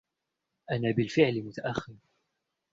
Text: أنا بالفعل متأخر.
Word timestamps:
أنا 0.71 0.91
بالفعل 0.91 1.41
متأخر. 1.43 1.95